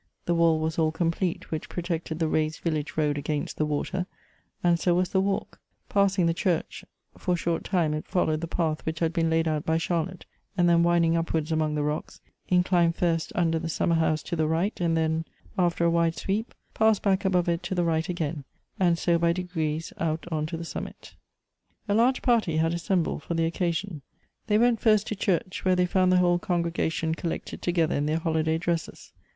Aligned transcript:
The 0.25 0.33
wall 0.33 0.59
was 0.59 0.79
all 0.79 0.91
complete 0.91 1.51
which 1.51 1.69
protected 1.69 2.17
the 2.17 2.27
raised 2.27 2.61
village 2.61 2.97
road 2.97 3.19
against 3.19 3.57
the 3.57 3.67
water, 3.67 4.07
and 4.63 4.79
so 4.79 4.95
was 4.95 5.09
the 5.09 5.21
walk; 5.21 5.59
passing 5.89 6.25
the 6.25 6.33
church, 6.33 6.83
for 7.15 7.37
short 7.37 7.63
time 7.63 7.93
it 7.93 8.07
followed 8.07 8.41
the 8.41 8.47
path 8.47 8.83
which 8.83 8.97
had 8.99 9.13
been 9.13 9.29
laid 9.29 9.47
out 9.47 9.63
by 9.63 9.77
Charlotte, 9.77 10.25
and 10.57 10.67
then 10.67 10.81
winding 10.81 11.15
upwards 11.15 11.51
among 11.51 11.75
the 11.75 11.83
rocks, 11.83 12.19
inclined 12.49 12.95
first 12.95 13.31
under 13.35 13.59
the 13.59 13.69
sum 13.69 13.89
mer 13.89 13.95
house 13.95 14.23
to 14.23 14.35
the 14.35 14.47
right 14.47 14.75
and 14.81 14.97
then, 14.97 15.23
after 15.55 15.85
a 15.85 15.91
wide 15.91 16.15
sweep, 16.17 16.55
passed 16.73 17.03
back 17.03 17.23
above 17.23 17.47
it 17.47 17.61
to 17.61 17.75
the 17.75 17.83
right 17.83 18.09
again, 18.09 18.43
and 18.79 18.97
so 18.97 19.19
by 19.19 19.31
degrees 19.31 19.93
out 19.99 20.25
on 20.31 20.47
to 20.47 20.57
the 20.57 20.65
summit. 20.65 21.13
A 21.87 21.93
large 21.93 22.23
party 22.23 22.57
had 22.57 22.73
assembled 22.73 23.21
for 23.21 23.35
the 23.35 23.45
occasion. 23.45 24.01
They 24.47 24.57
went 24.57 24.79
fii 24.81 24.97
st 24.97 25.05
to 25.09 25.15
church, 25.15 25.63
where 25.63 25.75
they 25.75 25.85
found 25.85 26.11
the 26.11 26.17
whole 26.17 26.39
congre 26.39 26.71
gation 26.73 27.15
collected 27.15 27.61
together 27.61 27.93
in 27.93 28.07
their 28.07 28.17
holiday 28.17 28.57
dresses. 28.57 29.13